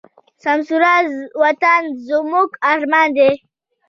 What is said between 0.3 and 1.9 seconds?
سمسور وطن